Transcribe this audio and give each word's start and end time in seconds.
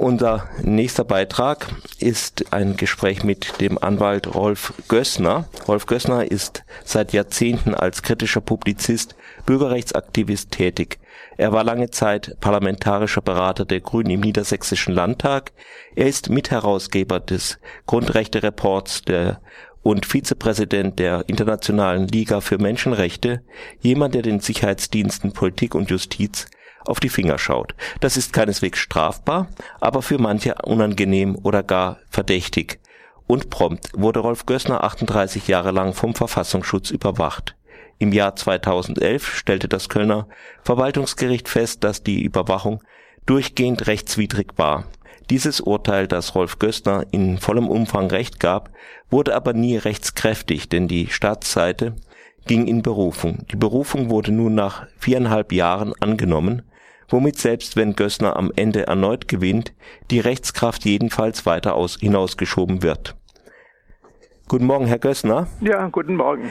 Unser 0.00 0.48
nächster 0.62 1.04
Beitrag 1.04 1.68
ist 1.98 2.54
ein 2.54 2.78
Gespräch 2.78 3.22
mit 3.22 3.60
dem 3.60 3.76
Anwalt 3.76 4.34
Rolf 4.34 4.72
Gössner. 4.88 5.44
Rolf 5.68 5.84
Gössner 5.84 6.30
ist 6.30 6.64
seit 6.86 7.12
Jahrzehnten 7.12 7.74
als 7.74 8.02
kritischer 8.02 8.40
Publizist, 8.40 9.14
Bürgerrechtsaktivist 9.44 10.52
tätig. 10.52 11.00
Er 11.36 11.52
war 11.52 11.64
lange 11.64 11.90
Zeit 11.90 12.34
parlamentarischer 12.40 13.20
Berater 13.20 13.66
der 13.66 13.80
Grünen 13.80 14.08
im 14.08 14.20
Niedersächsischen 14.20 14.94
Landtag. 14.94 15.52
Er 15.94 16.06
ist 16.06 16.30
Mitherausgeber 16.30 17.20
des 17.20 17.58
Grundrechte-Reports 17.84 19.02
der 19.02 19.42
und 19.82 20.06
Vizepräsident 20.06 20.98
der 20.98 21.24
Internationalen 21.26 22.08
Liga 22.08 22.40
für 22.40 22.56
Menschenrechte, 22.56 23.42
jemand, 23.80 24.14
der 24.14 24.22
den 24.22 24.40
Sicherheitsdiensten 24.40 25.32
Politik 25.32 25.74
und 25.74 25.90
Justiz 25.90 26.46
auf 26.84 27.00
die 27.00 27.08
Finger 27.08 27.38
schaut. 27.38 27.74
Das 28.00 28.16
ist 28.16 28.32
keineswegs 28.32 28.78
strafbar, 28.78 29.48
aber 29.80 30.02
für 30.02 30.18
manche 30.18 30.54
unangenehm 30.64 31.36
oder 31.42 31.62
gar 31.62 31.98
verdächtig. 32.10 32.80
Und 33.26 33.50
prompt 33.50 33.90
wurde 33.94 34.20
Rolf 34.20 34.46
Gößner 34.46 34.82
38 34.82 35.46
Jahre 35.46 35.70
lang 35.70 35.94
vom 35.94 36.14
Verfassungsschutz 36.14 36.90
überwacht. 36.90 37.54
Im 37.98 38.12
Jahr 38.12 38.34
2011 38.34 39.36
stellte 39.36 39.68
das 39.68 39.88
Kölner 39.88 40.26
Verwaltungsgericht 40.64 41.48
fest, 41.48 41.84
dass 41.84 42.02
die 42.02 42.22
Überwachung 42.22 42.82
durchgehend 43.26 43.86
rechtswidrig 43.86 44.54
war. 44.56 44.84
Dieses 45.28 45.60
Urteil, 45.60 46.08
das 46.08 46.34
Rolf 46.34 46.58
Gößner 46.58 47.04
in 47.12 47.38
vollem 47.38 47.68
Umfang 47.68 48.08
Recht 48.08 48.40
gab, 48.40 48.70
wurde 49.10 49.36
aber 49.36 49.52
nie 49.52 49.76
rechtskräftig, 49.76 50.68
denn 50.68 50.88
die 50.88 51.06
Staatsseite 51.06 51.94
ging 52.50 52.66
in 52.66 52.82
Berufung. 52.82 53.46
Die 53.50 53.56
Berufung 53.56 54.10
wurde 54.10 54.32
nun 54.32 54.54
nach 54.54 54.86
viereinhalb 54.98 55.52
Jahren 55.52 55.94
angenommen 56.00 56.62
womit 57.10 57.38
selbst 57.38 57.76
wenn 57.76 57.94
Gößner 57.94 58.36
am 58.36 58.50
Ende 58.56 58.86
erneut 58.86 59.28
gewinnt, 59.28 59.74
die 60.10 60.20
Rechtskraft 60.20 60.84
jedenfalls 60.84 61.44
weiter 61.46 61.74
aus, 61.74 61.98
hinausgeschoben 62.00 62.82
wird. 62.82 63.16
Guten 64.48 64.66
Morgen, 64.66 64.86
Herr 64.86 64.98
Gößner. 64.98 65.46
Ja, 65.60 65.88
guten 65.88 66.16
Morgen. 66.16 66.48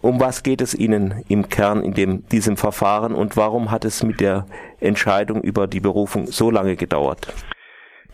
Um 0.00 0.20
was 0.20 0.42
geht 0.42 0.60
es 0.60 0.74
Ihnen 0.74 1.24
im 1.28 1.48
Kern 1.48 1.84
in 1.84 1.94
dem, 1.94 2.26
diesem 2.28 2.56
Verfahren 2.56 3.14
und 3.14 3.36
warum 3.36 3.70
hat 3.70 3.84
es 3.84 4.02
mit 4.02 4.20
der 4.20 4.46
Entscheidung 4.80 5.42
über 5.42 5.68
die 5.68 5.80
Berufung 5.80 6.26
so 6.26 6.50
lange 6.50 6.76
gedauert? 6.76 7.32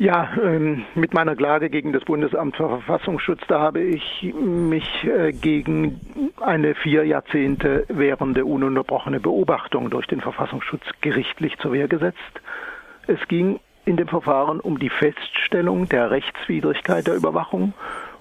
Ja, 0.00 0.28
ähm, 0.40 0.84
mit 0.94 1.12
meiner 1.12 1.34
Klage 1.34 1.70
gegen 1.70 1.92
das 1.92 2.04
Bundesamt 2.04 2.56
für 2.56 2.68
Verfassungsschutz, 2.68 3.40
da 3.48 3.58
habe 3.58 3.80
ich 3.80 4.32
mich 4.32 4.86
äh, 5.02 5.32
gegen 5.32 6.00
eine 6.40 6.76
vier 6.76 7.04
Jahrzehnte 7.04 7.84
währende 7.88 8.44
ununterbrochene 8.44 9.18
Beobachtung 9.18 9.90
durch 9.90 10.06
den 10.06 10.20
Verfassungsschutz 10.20 10.84
gerichtlich 11.00 11.58
zur 11.58 11.72
Wehr 11.72 11.88
gesetzt. 11.88 12.40
Es 13.08 13.18
ging 13.26 13.58
in 13.86 13.96
dem 13.96 14.06
Verfahren 14.06 14.60
um 14.60 14.78
die 14.78 14.88
Feststellung 14.88 15.88
der 15.88 16.12
Rechtswidrigkeit 16.12 17.08
der 17.08 17.16
Überwachung 17.16 17.72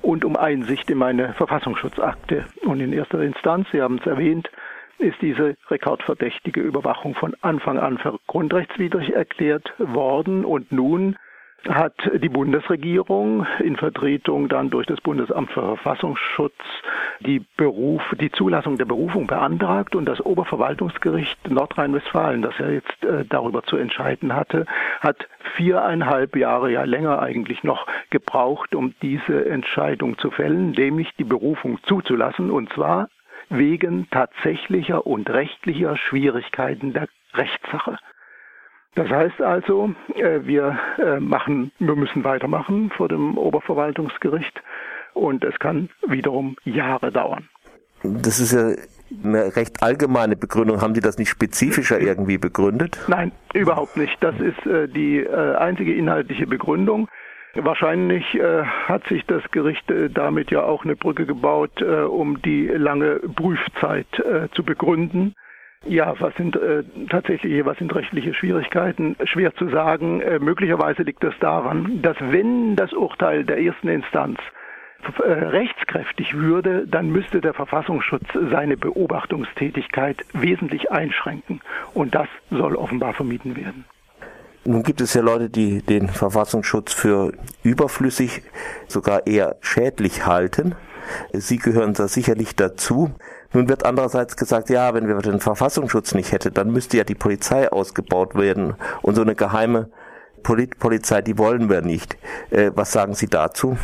und 0.01 0.25
um 0.25 0.35
Einsicht 0.35 0.89
in 0.89 0.97
meine 0.97 1.33
Verfassungsschutzakte. 1.33 2.45
Und 2.65 2.79
in 2.79 2.91
erster 2.91 3.21
Instanz, 3.21 3.67
Sie 3.71 3.83
haben 3.83 3.99
es 3.99 4.07
erwähnt, 4.07 4.49
ist 4.97 5.21
diese 5.21 5.55
rekordverdächtige 5.69 6.59
Überwachung 6.59 7.13
von 7.13 7.35
Anfang 7.41 7.77
an 7.77 7.99
für 7.99 8.17
grundrechtswidrig 8.25 9.13
erklärt 9.13 9.73
worden 9.77 10.43
und 10.43 10.71
nun 10.71 11.17
hat 11.67 11.95
die 12.21 12.29
Bundesregierung 12.29 13.45
in 13.59 13.75
Vertretung 13.75 14.47
dann 14.47 14.69
durch 14.69 14.87
das 14.87 15.01
Bundesamt 15.01 15.51
für 15.51 15.61
Verfassungsschutz 15.61 16.53
die 17.19 17.45
Beruf, 17.57 18.01
die 18.19 18.31
Zulassung 18.31 18.77
der 18.77 18.85
Berufung 18.85 19.27
beantragt 19.27 19.95
und 19.95 20.05
das 20.05 20.21
Oberverwaltungsgericht 20.21 21.49
Nordrhein-Westfalen, 21.49 22.41
das 22.41 22.57
ja 22.59 22.69
jetzt 22.69 23.03
äh, 23.03 23.25
darüber 23.25 23.63
zu 23.63 23.77
entscheiden 23.77 24.35
hatte, 24.35 24.65
hat 24.99 25.27
viereinhalb 25.55 26.35
Jahre, 26.35 26.71
ja 26.71 26.83
länger 26.83 27.19
eigentlich 27.21 27.63
noch 27.63 27.87
gebraucht, 28.09 28.75
um 28.75 28.93
diese 29.01 29.49
Entscheidung 29.49 30.17
zu 30.17 30.31
fällen, 30.31 30.71
nämlich 30.71 31.09
die 31.17 31.23
Berufung 31.23 31.79
zuzulassen 31.83 32.51
und 32.51 32.71
zwar 32.73 33.09
wegen 33.49 34.09
tatsächlicher 34.11 35.07
und 35.07 35.29
rechtlicher 35.29 35.97
Schwierigkeiten 35.97 36.93
der 36.93 37.07
Rechtssache. 37.33 37.97
Das 38.95 39.09
heißt 39.09 39.41
also, 39.41 39.91
äh, 40.15 40.39
wir 40.43 40.77
äh, 40.97 41.19
machen, 41.19 41.71
wir 41.79 41.95
müssen 41.95 42.23
weitermachen 42.23 42.91
vor 42.95 43.07
dem 43.07 43.37
Oberverwaltungsgericht 43.37 44.61
und 45.13 45.43
es 45.43 45.57
kann 45.59 45.89
wiederum 46.07 46.55
Jahre 46.63 47.11
dauern. 47.11 47.47
Das 48.03 48.39
ist 48.39 48.53
ja 48.53 48.73
eine 49.23 49.55
recht 49.55 49.83
allgemeine 49.83 50.35
Begründung. 50.35 50.81
Haben 50.81 50.95
Sie 50.95 51.01
das 51.01 51.17
nicht 51.17 51.29
spezifischer 51.29 51.99
irgendwie 51.99 52.37
begründet? 52.37 52.99
Nein, 53.07 53.31
überhaupt 53.53 53.97
nicht. 53.97 54.17
Das 54.21 54.35
ist 54.39 54.65
äh, 54.65 54.87
die 54.87 55.27
einzige 55.27 55.93
inhaltliche 55.93 56.45
Begründung. 56.47 57.07
Wahrscheinlich 57.63 58.35
äh, 58.35 58.63
hat 58.63 59.07
sich 59.07 59.25
das 59.25 59.41
Gericht 59.51 59.89
äh, 59.89 60.09
damit 60.09 60.51
ja 60.51 60.63
auch 60.63 60.83
eine 60.83 60.95
Brücke 60.95 61.25
gebaut, 61.25 61.81
äh, 61.81 62.01
um 62.01 62.41
die 62.41 62.67
lange 62.67 63.19
Prüfzeit 63.35 64.07
zu 64.53 64.63
begründen. 64.63 65.33
Ja, 65.85 66.15
was 66.19 66.35
sind 66.35 66.55
äh, 66.55 66.83
tatsächlich, 67.09 67.63
was 67.65 67.77
sind 67.77 67.93
rechtliche 67.93 68.33
Schwierigkeiten? 68.33 69.15
Schwer 69.25 69.53
zu 69.55 69.69
sagen. 69.69 70.21
Äh, 70.21 70.39
möglicherweise 70.39 71.03
liegt 71.03 71.23
es 71.23 71.33
daran, 71.39 72.01
dass 72.01 72.17
wenn 72.19 72.75
das 72.75 72.93
Urteil 72.93 73.45
der 73.45 73.61
ersten 73.61 73.87
Instanz 73.87 74.39
äh, 75.23 75.31
rechtskräftig 75.31 76.33
würde, 76.33 76.87
dann 76.87 77.09
müsste 77.09 77.39
der 77.39 77.53
Verfassungsschutz 77.53 78.25
seine 78.49 78.75
Beobachtungstätigkeit 78.75 80.25
wesentlich 80.33 80.91
einschränken. 80.91 81.61
Und 81.93 82.15
das 82.15 82.27
soll 82.49 82.75
offenbar 82.75 83.13
vermieden 83.13 83.55
werden. 83.55 83.85
Nun 84.65 84.83
gibt 84.83 84.99
es 84.99 85.13
ja 85.13 85.21
Leute, 85.21 85.49
die 85.49 85.81
den 85.81 86.09
Verfassungsschutz 86.09 86.91
für 86.91 87.31
überflüssig, 87.63 88.41
sogar 88.87 89.25
eher 89.25 89.55
schädlich 89.61 90.25
halten. 90.25 90.75
Sie 91.31 91.57
gehören 91.57 91.93
da 91.93 92.09
sicherlich 92.09 92.55
dazu. 92.55 93.11
Nun 93.53 93.69
wird 93.69 93.85
andererseits 93.85 94.35
gesagt, 94.35 94.69
ja, 94.69 94.93
wenn 94.93 95.07
wir 95.07 95.17
den 95.17 95.39
Verfassungsschutz 95.39 96.13
nicht 96.13 96.31
hätten, 96.31 96.53
dann 96.53 96.71
müsste 96.71 96.97
ja 96.97 97.03
die 97.03 97.15
Polizei 97.15 97.71
ausgebaut 97.71 98.35
werden 98.35 98.75
und 99.01 99.15
so 99.15 99.21
eine 99.21 99.35
geheime 99.35 99.89
Polizei, 100.43 101.21
die 101.21 101.37
wollen 101.37 101.69
wir 101.69 101.81
nicht. 101.81 102.17
Äh, 102.51 102.71
was 102.75 102.91
sagen 102.91 103.15
Sie 103.15 103.27
dazu? 103.27 103.77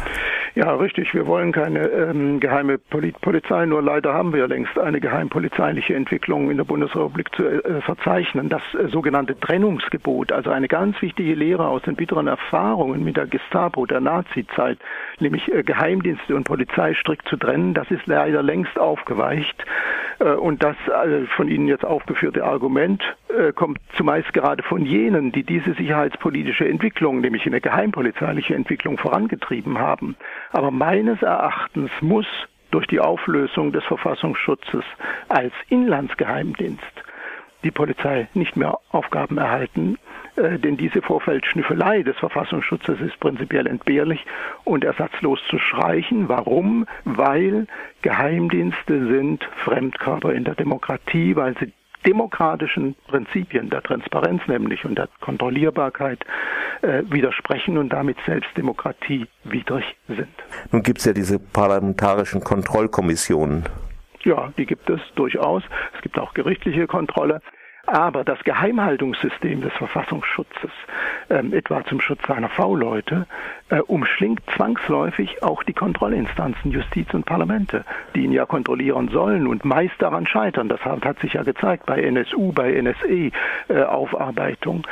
Ja, 0.55 0.75
richtig. 0.75 1.15
Wir 1.15 1.25
wollen 1.25 1.51
keine 1.51 1.87
ähm, 1.87 2.39
geheime 2.39 2.77
Polizei, 2.77 3.65
nur 3.65 3.81
leider 3.81 4.13
haben 4.13 4.33
wir 4.33 4.47
längst 4.47 4.77
eine 4.77 4.99
geheimpolizeiliche 4.99 5.95
Entwicklung 5.95 6.51
in 6.51 6.57
der 6.57 6.63
Bundesrepublik 6.63 7.33
zu 7.35 7.43
äh, 7.43 7.81
verzeichnen. 7.81 8.49
Das 8.49 8.61
äh, 8.75 8.87
sogenannte 8.87 9.39
Trennungsgebot, 9.39 10.31
also 10.31 10.51
eine 10.51 10.67
ganz 10.67 11.01
wichtige 11.01 11.33
Lehre 11.33 11.67
aus 11.67 11.81
den 11.81 11.95
bitteren 11.95 12.27
Erfahrungen 12.27 13.03
mit 13.03 13.17
der 13.17 13.25
Gestapo 13.25 13.87
der 13.87 13.99
Nazizeit, 13.99 14.77
nämlich 15.19 15.51
äh, 15.51 15.63
Geheimdienste 15.63 16.35
und 16.35 16.43
Polizei 16.43 16.93
strikt 16.93 17.27
zu 17.27 17.37
trennen, 17.37 17.73
das 17.73 17.89
ist 17.89 18.05
leider 18.05 18.43
längst 18.43 18.77
aufgeweicht. 18.77 19.65
Äh, 20.23 20.33
und 20.35 20.63
das 20.63 20.75
äh, 20.87 21.25
von 21.35 21.47
Ihnen 21.47 21.67
jetzt 21.67 21.85
aufgeführte 21.85 22.43
Argument 22.43 23.03
äh, 23.29 23.51
kommt 23.51 23.79
zumeist 23.95 24.33
gerade 24.33 24.63
von 24.63 24.85
jenen, 24.85 25.31
die 25.31 25.43
diese 25.43 25.73
sicherheitspolitische 25.73 26.67
Entwicklung, 26.67 27.21
nämlich 27.21 27.45
eine 27.45 27.61
geheimpolizeiliche 27.61 28.55
Entwicklung 28.55 28.97
vorangetrieben 28.97 29.79
haben. 29.79 30.15
Aber 30.51 30.71
meines 30.71 31.21
Erachtens 31.21 31.91
muss 32.01 32.27
durch 32.71 32.87
die 32.87 32.99
Auflösung 32.99 33.71
des 33.71 33.83
Verfassungsschutzes 33.83 34.83
als 35.29 35.53
Inlandsgeheimdienst 35.69 36.81
die 37.63 37.71
Polizei 37.71 38.27
nicht 38.33 38.57
mehr 38.57 38.77
Aufgaben 38.89 39.37
erhalten, 39.37 39.97
äh, 40.35 40.57
denn 40.57 40.77
diese 40.77 41.01
Vorfeldschnüffelei 41.01 42.03
des 42.03 42.17
Verfassungsschutzes 42.17 42.99
ist 43.01 43.19
prinzipiell 43.19 43.67
entbehrlich 43.67 44.25
und 44.63 44.83
ersatzlos 44.83 45.39
zu 45.49 45.59
streichen. 45.59 46.29
Warum? 46.29 46.85
Weil 47.05 47.67
Geheimdienste 48.01 49.07
sind 49.07 49.43
Fremdkörper 49.63 50.33
in 50.33 50.43
der 50.43 50.55
Demokratie, 50.55 51.35
weil 51.35 51.55
sie 51.59 51.71
demokratischen 52.05 52.95
Prinzipien 53.07 53.69
der 53.69 53.81
Transparenz 53.81 54.41
nämlich 54.47 54.83
und 54.85 54.97
der 54.97 55.07
Kontrollierbarkeit 55.21 56.25
äh, 56.81 57.03
widersprechen 57.09 57.77
und 57.77 57.89
damit 57.89 58.17
selbst 58.25 58.49
demokratiewidrig 58.57 59.85
sind. 60.07 60.33
Nun 60.71 60.83
gibt 60.83 60.99
es 60.99 61.05
ja 61.05 61.13
diese 61.13 61.39
parlamentarischen 61.39 62.43
Kontrollkommissionen. 62.43 63.63
Ja, 64.23 64.53
die 64.57 64.65
gibt 64.65 64.89
es 64.89 65.01
durchaus. 65.15 65.63
Es 65.95 66.01
gibt 66.01 66.17
auch 66.17 66.33
gerichtliche 66.33 66.87
Kontrolle. 66.87 67.41
Aber 67.85 68.23
das 68.23 68.41
Geheimhaltungssystem 68.45 69.59
des 69.59 69.73
Verfassungsschutzes, 69.73 70.71
ähm, 71.29 71.51
etwa 71.51 71.83
zum 71.83 71.99
Schutz 71.99 72.21
seiner 72.25 72.47
V-Leute, 72.47 73.27
äh, 73.69 73.79
umschlingt 73.79 74.41
zwangsläufig 74.55 75.43
auch 75.43 75.63
die 75.63 75.73
Kontrollinstanzen 75.73 76.71
Justiz 76.71 77.13
und 77.13 77.25
Parlamente, 77.25 77.83
die 78.15 78.23
ihn 78.23 78.31
ja 78.31 78.45
kontrollieren 78.45 79.09
sollen 79.09 79.47
und 79.47 79.65
meist 79.65 79.95
daran 79.99 80.25
scheitern. 80.25 80.69
Das 80.69 80.79
hat, 80.85 81.03
hat 81.03 81.19
sich 81.19 81.33
ja 81.33 81.43
gezeigt 81.43 81.85
bei 81.85 82.01
NSU, 82.01 82.53
bei 82.53 82.71
NSE-Aufarbeitung. 82.71 84.85
Äh, 84.85 84.87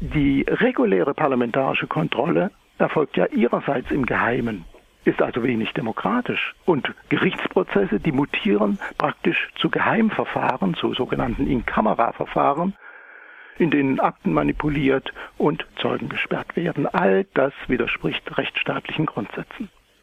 die 0.00 0.44
reguläre 0.48 1.14
parlamentarische 1.14 1.86
Kontrolle 1.86 2.50
erfolgt 2.78 3.16
ja 3.16 3.26
ihrerseits 3.26 3.92
im 3.92 4.06
Geheimen 4.06 4.64
ist 5.04 5.20
also 5.20 5.42
wenig 5.42 5.72
demokratisch. 5.72 6.54
Und 6.64 6.92
Gerichtsprozesse, 7.08 8.00
die 8.00 8.12
mutieren 8.12 8.78
praktisch 8.98 9.48
zu 9.56 9.70
Geheimverfahren, 9.70 10.74
zu 10.74 10.94
sogenannten 10.94 11.46
In-Kamera-Verfahren. 11.46 12.74
in 13.58 13.70
denen 13.70 14.00
Akten 14.00 14.32
manipuliert 14.32 15.12
und 15.36 15.66
Zeugen 15.76 16.08
gesperrt 16.08 16.56
werden. 16.56 16.86
All 16.86 17.26
das 17.34 17.52
widerspricht 17.68 18.38
rechtsstaatlichen 18.38 19.04
Grundsätzen. 19.04 19.68